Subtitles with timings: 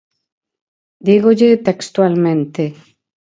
[1.07, 2.63] Dígolle textualmente.